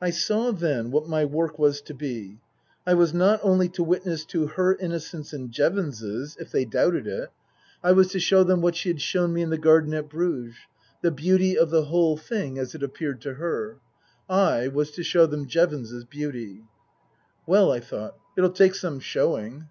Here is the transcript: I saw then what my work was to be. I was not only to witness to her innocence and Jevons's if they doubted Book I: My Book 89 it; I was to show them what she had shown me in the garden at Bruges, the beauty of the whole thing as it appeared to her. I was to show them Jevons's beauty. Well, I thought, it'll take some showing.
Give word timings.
I 0.00 0.08
saw 0.08 0.50
then 0.50 0.90
what 0.90 1.08
my 1.10 1.26
work 1.26 1.58
was 1.58 1.82
to 1.82 1.92
be. 1.92 2.38
I 2.86 2.94
was 2.94 3.12
not 3.12 3.38
only 3.42 3.68
to 3.68 3.84
witness 3.84 4.24
to 4.24 4.46
her 4.46 4.76
innocence 4.76 5.34
and 5.34 5.52
Jevons's 5.52 6.38
if 6.40 6.50
they 6.50 6.64
doubted 6.64 7.04
Book 7.04 7.12
I: 7.12 7.12
My 7.12 7.26
Book 7.26 7.26
89 7.26 7.26
it; 7.26 7.30
I 7.82 7.92
was 7.92 8.08
to 8.12 8.18
show 8.18 8.44
them 8.44 8.60
what 8.62 8.76
she 8.76 8.88
had 8.88 9.02
shown 9.02 9.34
me 9.34 9.42
in 9.42 9.50
the 9.50 9.58
garden 9.58 9.92
at 9.92 10.08
Bruges, 10.08 10.54
the 11.02 11.10
beauty 11.10 11.58
of 11.58 11.68
the 11.68 11.84
whole 11.84 12.16
thing 12.16 12.56
as 12.58 12.74
it 12.74 12.82
appeared 12.82 13.20
to 13.20 13.34
her. 13.34 13.76
I 14.26 14.68
was 14.68 14.90
to 14.92 15.02
show 15.02 15.26
them 15.26 15.46
Jevons's 15.46 16.06
beauty. 16.06 16.62
Well, 17.46 17.70
I 17.70 17.80
thought, 17.80 18.16
it'll 18.38 18.48
take 18.52 18.74
some 18.74 19.00
showing. 19.00 19.68